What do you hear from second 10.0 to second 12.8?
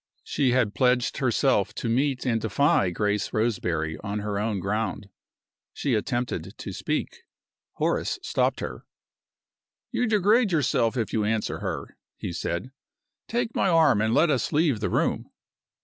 degrade yourself if you answer her," he said.